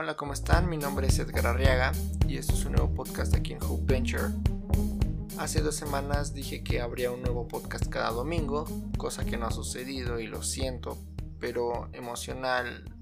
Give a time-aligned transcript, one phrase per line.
[0.00, 0.68] Hola, ¿cómo están?
[0.68, 1.90] Mi nombre es Edgar Arriaga
[2.28, 4.28] y esto es un nuevo podcast aquí en Hope Venture.
[5.40, 8.64] Hace dos semanas dije que habría un nuevo podcast cada domingo,
[8.96, 10.96] cosa que no ha sucedido y lo siento,
[11.40, 12.94] pero emocional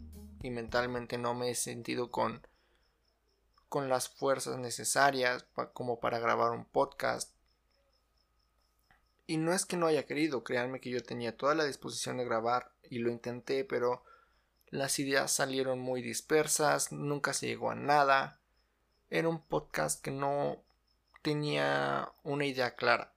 [0.42, 2.40] y mentalmente no me he sentido con,
[3.68, 5.44] con las fuerzas necesarias
[5.74, 7.36] como para grabar un podcast.
[9.26, 12.24] Y no es que no haya querido, créanme que yo tenía toda la disposición de
[12.24, 14.02] grabar y lo intenté, pero
[14.70, 18.40] las ideas salieron muy dispersas, nunca se llegó a nada.
[19.10, 20.62] Era un podcast que no
[21.22, 23.12] tenía una idea clara.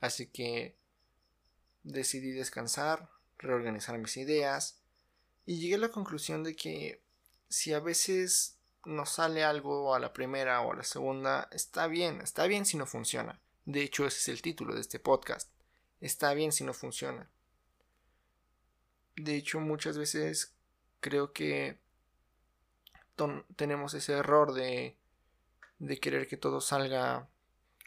[0.00, 0.76] Así que
[1.82, 4.80] decidí descansar, reorganizar mis ideas
[5.44, 7.02] y llegué a la conclusión de que
[7.48, 12.20] si a veces nos sale algo a la primera o a la segunda, está bien,
[12.20, 13.40] está bien si no funciona.
[13.64, 15.50] De hecho, ese es el título de este podcast.
[16.00, 17.28] Está bien si no funciona.
[19.16, 20.52] De hecho, muchas veces
[21.02, 21.78] creo que
[23.56, 24.96] tenemos ese error de,
[26.00, 27.28] querer que todo salga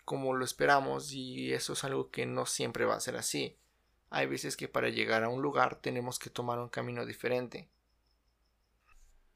[0.03, 3.57] como lo esperamos y eso es algo que no siempre va a ser así.
[4.11, 7.67] Hay veces que para llegar a un lugar tenemos que tomar un camino diferente.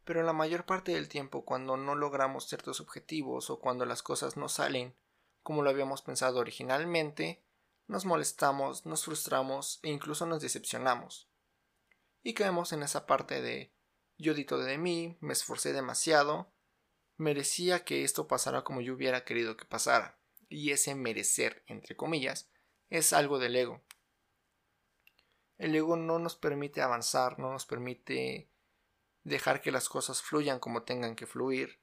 [0.04, 4.38] Pero la mayor parte del tiempo cuando no logramos ciertos objetivos o cuando las cosas
[4.38, 4.94] no salen
[5.42, 7.42] como lo habíamos pensado originalmente,
[7.88, 11.29] nos molestamos, nos frustramos e incluso nos decepcionamos
[12.24, 13.74] y caemos en esa parte de
[14.18, 16.52] yo di todo de mí, me esforcé demasiado,
[17.16, 20.20] merecía que esto pasara como yo hubiera querido que pasara.
[20.50, 22.50] Y ese merecer, entre comillas,
[22.90, 23.82] es algo del ego.
[25.58, 28.50] El ego no nos permite avanzar, no nos permite
[29.24, 31.80] dejar que las cosas fluyan como tengan que fluir.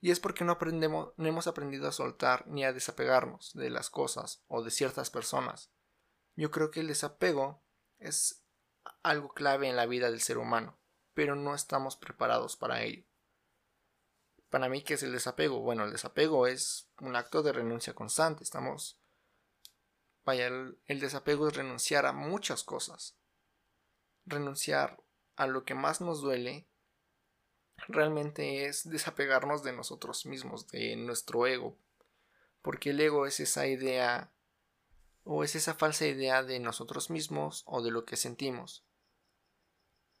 [0.00, 3.88] Y es porque no aprendemos, no hemos aprendido a soltar ni a desapegarnos de las
[3.90, 5.70] cosas o de ciertas personas.
[6.34, 7.62] Yo creo que el desapego
[7.98, 8.41] es
[9.02, 10.78] algo clave en la vida del ser humano,
[11.14, 13.04] pero no estamos preparados para ello.
[14.52, 15.60] Para mí, ¿qué es el desapego?
[15.60, 18.44] Bueno, el desapego es un acto de renuncia constante.
[18.44, 19.00] Estamos...
[20.26, 23.16] Vaya, el, desapego es renunciar a muchas cosas.
[24.26, 25.02] Renunciar
[25.36, 26.68] a lo que más nos duele
[27.88, 31.78] realmente es desapegarnos de nosotros mismos, de nuestro ego.
[32.60, 34.34] Porque el ego es esa idea
[35.24, 38.84] o es esa falsa idea de nosotros mismos o de lo que sentimos.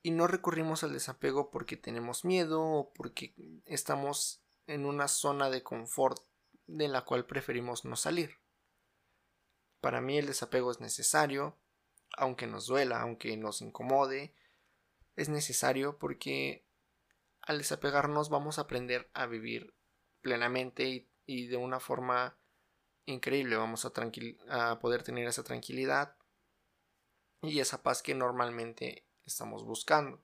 [0.02, 3.34] Y no recurrimos al desapego porque tenemos miedo o porque
[3.66, 6.18] estamos en una zona de confort
[6.66, 8.38] de la cual preferimos no salir.
[9.80, 11.56] Para mí el desapego es necesario,
[12.16, 14.34] aunque nos duela, aunque nos incomode,
[15.16, 16.64] es necesario porque
[17.40, 19.74] al desapegarnos vamos a aprender a vivir
[20.20, 22.38] plenamente y, y de una forma
[23.06, 23.92] increíble, vamos a,
[24.48, 26.16] a poder tener esa tranquilidad
[27.42, 30.22] y esa paz que normalmente estamos buscando.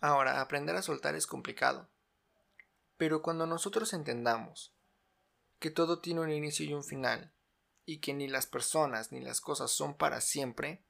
[0.00, 1.88] Ahora, aprender a soltar es complicado,
[2.96, 4.72] pero cuando nosotros entendamos
[5.58, 7.32] que todo tiene un inicio y un final,
[7.84, 10.82] y que ni las personas ni las cosas son para siempre,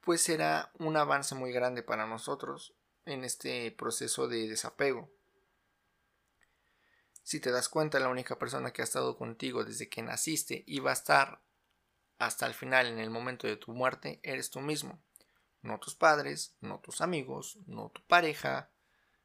[0.00, 2.74] pues será un avance muy grande para nosotros
[3.06, 5.10] en este proceso de desapego.
[7.24, 10.78] Si te das cuenta, la única persona que ha estado contigo desde que naciste y
[10.78, 11.42] va a estar
[12.18, 15.02] hasta el final en el momento de tu muerte eres tú mismo.
[15.66, 18.70] No tus padres, no tus amigos, no tu pareja,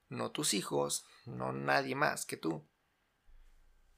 [0.10, 2.68] no tus hijos, no nadie más que tú.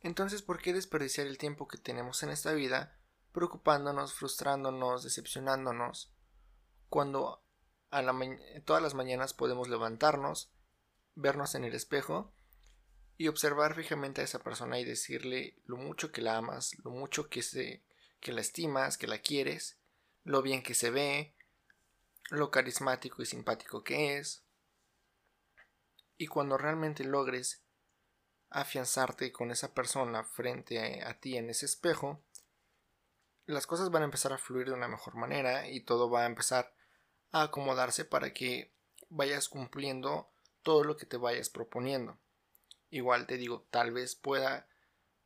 [0.01, 2.99] Entonces, ¿por qué desperdiciar el tiempo que tenemos en esta vida
[3.31, 6.13] preocupándonos, frustrándonos, decepcionándonos,
[6.89, 7.43] cuando
[7.89, 8.03] a
[8.65, 10.51] todas las mañanas podemos levantarnos,
[11.15, 12.33] vernos en el espejo
[13.17, 17.29] y observar fijamente a esa persona y decirle lo mucho que la amas, lo mucho
[17.29, 17.83] que, se,
[18.19, 19.79] que la estimas, que la quieres,
[20.25, 21.33] lo bien que se ve,
[22.33, 24.43] lo carismático y simpático que es.
[26.17, 27.63] Y cuando realmente logres
[28.49, 32.23] afianzarte con esa persona frente a, ti en ese espejo,
[33.45, 36.27] las cosas van a empezar a fluir de una mejor manera y todo va a
[36.27, 36.73] empezar
[37.31, 38.73] a acomodarse para que
[39.09, 40.29] vayas cumpliendo
[40.61, 42.17] todo lo que te vayas proponiendo.
[42.89, 44.67] Igual te digo, tal vez pueda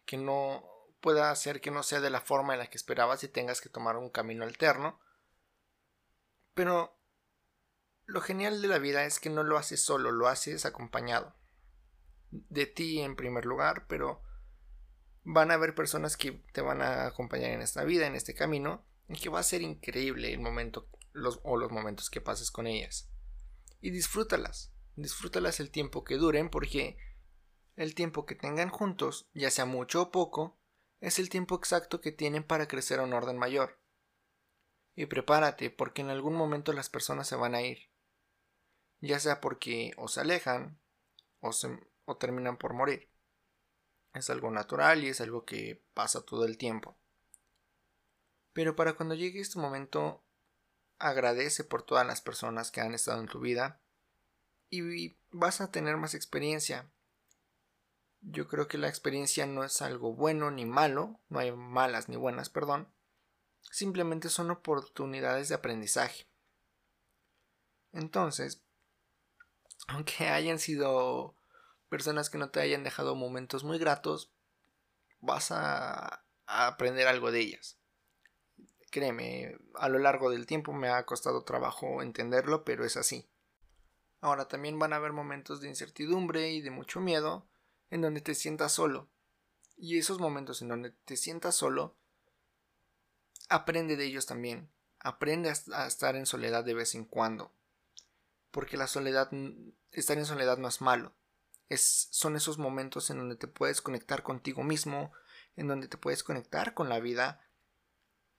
[0.06, 0.66] que no
[1.00, 3.70] pueda hacer que no sea de la forma en la que esperabas y tengas que
[3.70, 5.00] tomar un camino alterno.
[6.54, 6.97] Pero
[8.08, 11.36] lo genial de la vida es que no lo haces solo, lo haces acompañado.
[12.32, 14.24] De ti en primer lugar, pero
[15.24, 18.86] van a haber personas que te van a acompañar en esta vida, en este camino,
[19.10, 22.66] y que va a ser increíble el momento los, o los momentos que pases con
[22.66, 23.10] ellas.
[23.82, 26.98] Y disfrútalas, disfrútalas el tiempo que duren porque
[27.76, 30.58] el tiempo que tengan juntos, ya sea mucho o poco,
[31.02, 33.82] es el tiempo exacto que tienen para crecer a un orden mayor.
[34.96, 37.87] Y prepárate, porque en algún momento las personas se van a ir.
[39.02, 40.80] Ya sea porque o se alejan
[41.40, 43.10] o, se, o terminan por morir.
[44.14, 46.98] Es algo natural y es algo que pasa todo el tiempo.
[48.54, 50.24] Pero para cuando llegue este momento,
[50.98, 53.82] agradece por todas las personas que han estado en tu vida
[54.70, 56.92] y vas a tener más experiencia.
[58.22, 62.16] Yo creo que la experiencia no es algo bueno ni malo, no hay malas ni
[62.16, 62.92] buenas, perdón.
[63.62, 66.28] Simplemente son oportunidades de aprendizaje.
[67.94, 68.64] Entonces,
[69.88, 71.36] aunque hayan sido
[71.90, 74.32] personas que no te hayan dejado momentos muy gratos,
[75.20, 77.78] vas a, aprender algo de ellas.
[78.90, 83.28] Créeme, a lo largo del tiempo me ha costado trabajo entenderlo, pero es así.
[84.22, 87.48] Ahora también van a haber momentos de incertidumbre y de mucho miedo
[87.90, 89.10] en donde te sientas solo.
[89.76, 91.98] Y esos momentos en donde te sientas solo,
[93.50, 94.70] aprende de ellos también.
[95.00, 97.52] Aprende a estar en soledad de vez en cuando.
[98.58, 99.30] Porque la soledad,
[99.92, 101.16] estar en soledad no es malo.
[101.70, 105.12] Es, son esos momentos en donde te puedes conectar contigo mismo,
[105.56, 107.48] en donde te puedes conectar con la vida,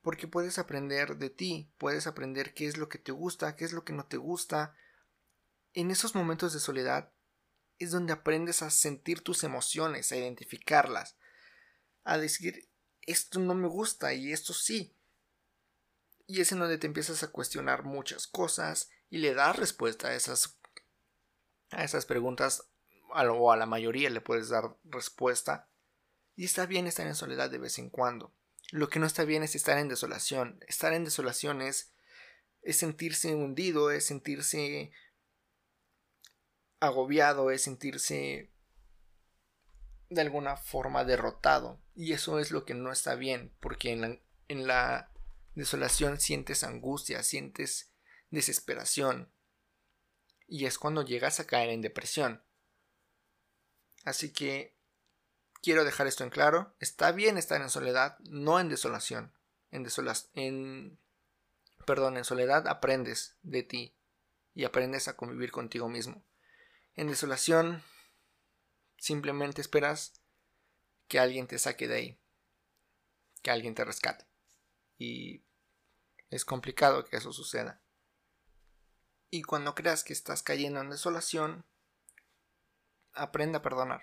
[0.03, 3.73] porque puedes aprender de ti, puedes aprender qué es lo que te gusta, qué es
[3.73, 4.75] lo que no te gusta.
[5.73, 7.12] En esos momentos de soledad
[7.79, 11.17] es donde aprendes a sentir tus emociones, a identificarlas,
[12.03, 12.69] a decir
[13.03, 14.97] esto no me gusta y esto sí.
[16.28, 20.14] Y es en donde te empiezas a cuestionar muchas cosas y le das respuesta a
[20.14, 20.60] esas,
[21.70, 22.70] a esas preguntas
[23.10, 25.69] o a la mayoría le puedes dar respuesta.
[26.36, 28.32] Y está bien estar en soledad de vez en cuando.
[28.70, 30.62] Lo que no está bien es estar en desolación.
[30.69, 31.94] Estar en desolación es,
[32.62, 34.92] es sentirse hundido, es sentirse
[36.78, 38.52] agobiado, es sentirse
[40.10, 41.81] de alguna forma derrotado.
[41.94, 45.10] Y eso es lo que no está bien, porque en la, en la
[45.58, 47.93] desolación sientes angustia, sientes
[48.31, 49.32] desesperación.
[50.46, 52.43] Y es cuando llegas a caer en depresión.
[54.05, 54.78] Así que
[55.60, 56.76] quiero dejar esto en claro.
[56.78, 59.34] Está bien estar en soledad, no en desolación.
[59.70, 59.87] En
[60.34, 60.99] en
[61.84, 63.96] perdón, en soledad aprendes de ti
[64.55, 66.25] y aprendes a convivir contigo mismo.
[66.94, 67.82] En desolación
[68.96, 70.22] simplemente esperas
[71.08, 72.20] que alguien te saque de ahí,
[73.43, 74.26] que alguien te rescate.
[74.99, 75.47] Y
[76.30, 77.80] es complicado que eso suceda.
[79.30, 81.64] Y cuando creas que estás cayendo en desolación,
[83.12, 84.02] aprende a perdonar.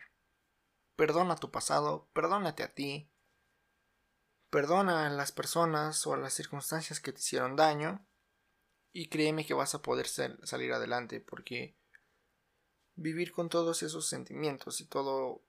[0.95, 3.12] Perdona tu pasado, perdónate a ti,
[4.50, 8.06] perdona a las personas o a las circunstancias que te hicieron daño
[8.94, 11.75] y créeme que vas a poder salir adelante porque
[12.95, 15.44] vivir con todos esos sentimientos y todo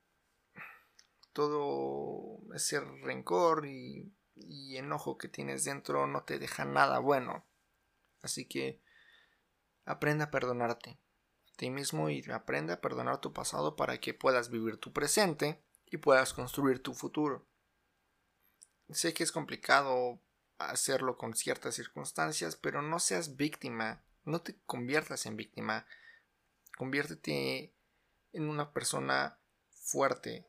[1.32, 7.46] todo ese rencor y, y enojo que tienes dentro no te deja nada bueno
[8.22, 8.80] así que
[9.84, 10.98] aprende a perdonarte
[11.56, 15.96] ti mismo y aprende a perdonar tu pasado para que puedas vivir tu presente y
[15.96, 17.46] puedas construir tu futuro.
[18.90, 20.20] Sé que es complicado
[20.58, 25.86] hacerlo con ciertas circunstancias, pero no seas víctima, no te conviertas en víctima,
[26.76, 27.74] conviértete
[28.32, 29.38] en una persona
[29.70, 30.46] fuerte,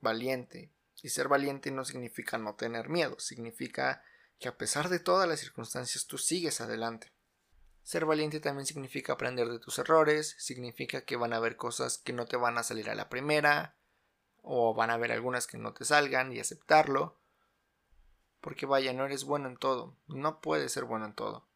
[0.00, 0.72] valiente.
[1.02, 4.02] Y ser valiente no significa no tener miedo, significa
[4.38, 7.12] que a pesar de todas las circunstancias tú sigues adelante.
[7.82, 12.12] Ser valiente también significa aprender de tus errores, significa que van a haber cosas que
[12.12, 13.76] no te van a salir a la primera,
[14.42, 17.16] o van a haber algunas que no te salgan y aceptarlo.
[18.40, 21.46] Porque vaya, no eres bueno en todo, no puedes ser bueno en todo.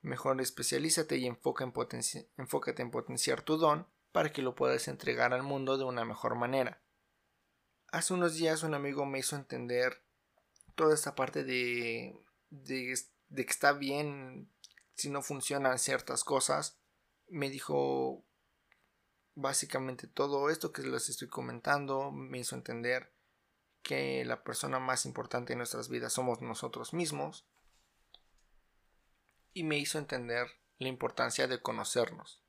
[0.00, 5.78] Mejor especialízate y enfócate en potenciar tu don para que lo puedas entregar al mundo
[5.78, 6.80] de una mejor manera.
[7.92, 10.02] Hace unos días un amigo me hizo entender
[10.74, 12.18] toda esta parte de,
[12.48, 12.96] de,
[13.28, 14.50] que está bien
[14.94, 16.78] si no funcionan ciertas cosas,
[17.28, 18.24] me dijo
[19.34, 23.12] básicamente todo esto que les estoy comentando, me hizo entender
[23.82, 27.46] que la persona más importante en nuestras vidas somos nosotros mismos
[29.52, 30.46] y me hizo entender
[30.78, 32.42] la importancia de conocernos.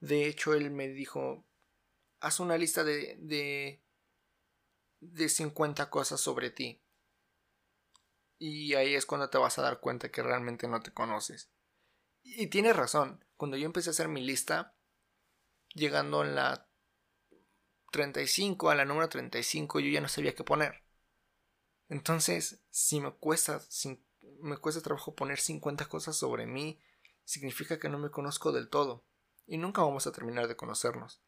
[0.00, 1.46] De hecho, él me dijo,
[2.20, 3.85] haz una lista de, de,
[5.12, 6.82] de 50 cosas sobre ti.
[8.38, 11.50] Y ahí es cuando te vas a dar cuenta que realmente no te conoces.
[12.22, 14.76] Y tienes razón, cuando yo empecé a hacer mi lista,
[15.74, 16.68] llegando a la
[17.92, 20.82] 35, a la número 35, yo ya no sabía qué poner.
[21.88, 24.04] Entonces, si me cuesta, si
[24.40, 26.80] me cuesta trabajo poner 50 cosas sobre mí,
[27.24, 29.04] significa que no me conozco del todo.
[29.46, 31.22] Y nunca vamos a terminar de conocernos.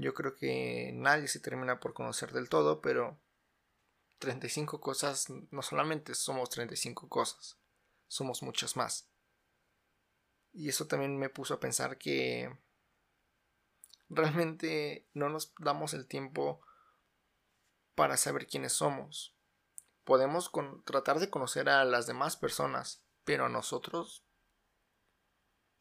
[0.00, 3.20] Yo creo que nadie se termina por conocer del todo, pero
[4.18, 7.58] 35 cosas, no solamente somos 35 cosas,
[8.08, 9.10] somos muchas más.
[10.54, 12.50] Y eso también me puso a pensar que
[14.08, 16.62] realmente no nos damos el tiempo
[17.94, 19.36] para saber quiénes somos.
[20.04, 20.50] Podemos
[20.86, 24.24] tratar de conocer a las demás personas, pero nosotros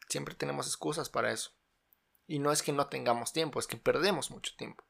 [0.10, 1.54] siempre tenemos excusas para eso.
[2.29, 4.83] Y no es que no tengamos tiempo, es que perdemos mucho tiempo.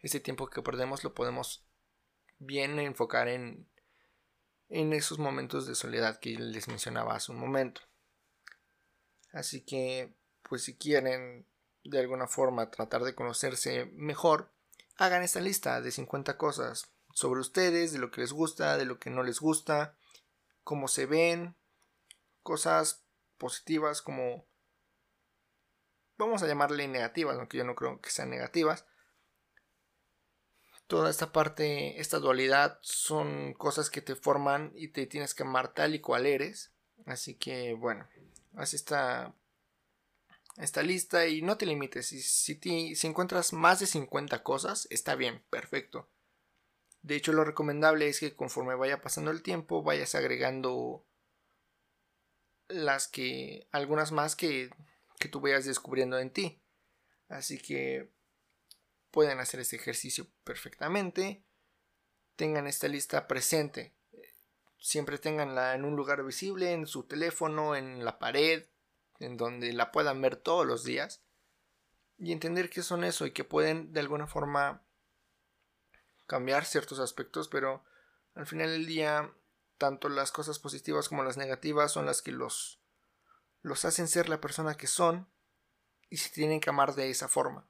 [0.00, 1.64] Ese tiempo que perdemos lo podemos
[2.38, 3.66] bien enfocar en,
[4.68, 7.80] en esos momentos de soledad que les mencionaba hace un momento.
[9.32, 10.14] Así que,
[10.46, 11.46] pues si quieren
[11.84, 14.52] de alguna forma tratar de conocerse mejor,
[14.98, 18.98] hagan esta lista de 50 cosas sobre ustedes, de lo que les gusta, de lo
[18.98, 19.96] que no les gusta,
[20.64, 21.56] cómo se ven,
[22.42, 23.06] cosas
[23.38, 24.47] positivas como
[26.18, 28.84] vamos a llamarle negativas, aunque yo no creo que sean negativas.
[30.86, 35.74] Toda esta parte, esta dualidad son cosas que te forman y te tienes que amar
[35.74, 36.72] tal y cual eres.
[37.06, 38.06] Así que bueno,
[38.56, 39.34] haz esta
[40.58, 42.06] esta lista y no te limites.
[42.06, 46.08] Si, si, si encuentras más de 50 cosas, está bien, perfecto.
[47.02, 51.04] De hecho, lo recomendable es que conforme vaya pasando el tiempo, vayas agregando
[52.68, 53.68] las que.
[53.72, 54.70] algunas más que,
[55.18, 56.62] que tú vayas descubriendo en ti.
[57.28, 58.12] Así que
[59.10, 61.44] pueden hacer este ejercicio perfectamente.
[62.36, 63.94] Tengan esta lista presente.
[64.78, 68.66] Siempre tenganla en un lugar visible, en su teléfono, en la pared,
[69.18, 71.22] en donde la puedan ver todos los días
[72.18, 74.82] y entender que son eso y que pueden de alguna forma
[76.26, 77.84] cambiar ciertos aspectos, pero
[78.34, 79.32] al final del día
[79.78, 82.80] tanto las cosas positivas como las negativas son las que los
[83.62, 85.28] los hacen ser la persona que son
[86.08, 87.68] y se tienen que amar de esa forma.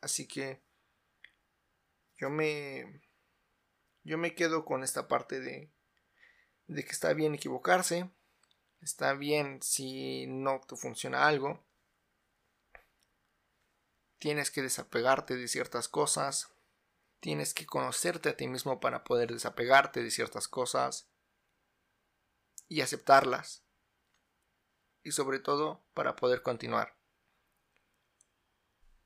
[0.00, 0.62] Así que
[2.16, 3.02] yo me
[4.04, 5.70] yo me quedo con esta parte de
[6.66, 8.10] de que está bien equivocarse,
[8.82, 11.64] Está bien si no te funciona algo.
[14.18, 16.52] Tienes que desapegarte de ciertas cosas.
[17.20, 21.08] Tienes que conocerte a ti mismo para poder desapegarte de ciertas cosas
[22.66, 23.62] y aceptarlas.
[25.02, 26.96] Y sobre todo para poder continuar.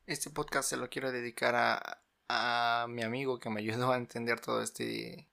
[0.07, 4.41] Este podcast se lo quiero dedicar a, a mi amigo que me ayudó a entender
[4.41, 5.29] todo este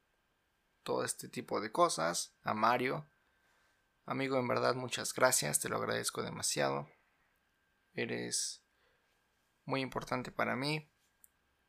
[0.84, 3.08] todo este tipo de cosas, a Mario,
[4.06, 6.90] Amigo, en verdad muchas gracias, te lo agradezco demasiado.
[7.94, 8.62] Eres
[9.64, 10.92] muy importante para mí,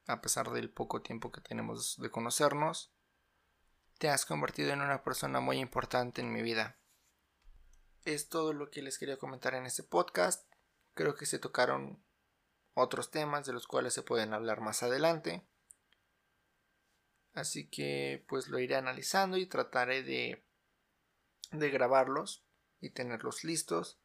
[0.08, 2.92] a pesar del poco tiempo que tenemos de conocernos.
[3.98, 6.76] Te has convertido en una persona muy importante en mi vida.
[8.04, 10.46] Es todo lo que les quería comentar en este podcast.
[10.94, 12.02] Creo que se tocaron
[12.74, 15.42] otros temas de los cuales se pueden hablar más adelante.
[17.32, 20.44] Así que pues lo iré analizando y trataré de
[21.58, 22.44] de grabarlos
[22.80, 23.98] y tenerlos listos.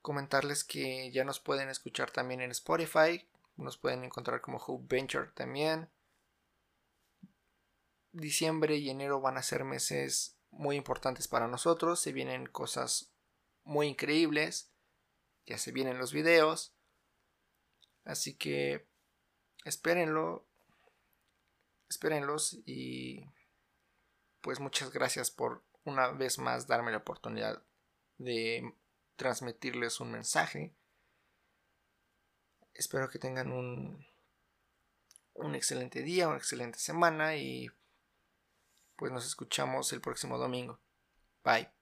[0.00, 3.26] Comentarles que ya nos pueden escuchar también en Spotify.
[3.56, 5.88] Nos pueden encontrar como Hope Venture también.
[8.12, 12.00] Diciembre y enero van a ser meses muy importantes para nosotros.
[12.00, 13.12] Se vienen cosas
[13.64, 14.72] muy increíbles.
[15.46, 16.74] Ya se vienen los videos.
[18.04, 18.86] Así que
[19.64, 20.46] espérenlo.
[21.88, 23.26] Espérenlos y
[24.40, 27.62] pues muchas gracias por una vez más darme la oportunidad
[28.18, 28.74] de
[29.16, 30.74] transmitirles un mensaje.
[32.72, 34.06] Espero que tengan un,
[35.34, 37.70] un excelente día, una excelente semana y
[38.96, 40.80] pues nos escuchamos el próximo domingo.
[41.44, 41.73] Bye.